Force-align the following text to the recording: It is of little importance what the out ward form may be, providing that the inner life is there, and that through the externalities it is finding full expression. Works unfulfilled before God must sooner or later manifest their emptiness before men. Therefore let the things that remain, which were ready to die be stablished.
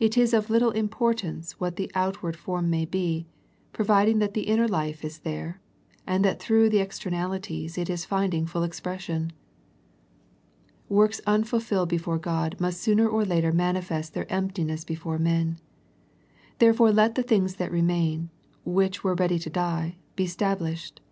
It 0.00 0.16
is 0.16 0.32
of 0.32 0.48
little 0.48 0.70
importance 0.70 1.60
what 1.60 1.76
the 1.76 1.90
out 1.94 2.22
ward 2.22 2.34
form 2.34 2.70
may 2.70 2.86
be, 2.86 3.26
providing 3.74 4.18
that 4.20 4.32
the 4.32 4.44
inner 4.44 4.66
life 4.66 5.04
is 5.04 5.18
there, 5.18 5.60
and 6.06 6.24
that 6.24 6.40
through 6.40 6.70
the 6.70 6.78
externalities 6.78 7.76
it 7.76 7.90
is 7.90 8.06
finding 8.06 8.46
full 8.46 8.62
expression. 8.62 9.34
Works 10.88 11.20
unfulfilled 11.26 11.90
before 11.90 12.16
God 12.16 12.58
must 12.58 12.80
sooner 12.80 13.06
or 13.06 13.22
later 13.26 13.52
manifest 13.52 14.14
their 14.14 14.32
emptiness 14.32 14.82
before 14.82 15.18
men. 15.18 15.58
Therefore 16.58 16.90
let 16.90 17.14
the 17.14 17.22
things 17.22 17.56
that 17.56 17.70
remain, 17.70 18.30
which 18.64 19.04
were 19.04 19.14
ready 19.14 19.38
to 19.40 19.50
die 19.50 19.96
be 20.16 20.24
stablished. 20.26 21.02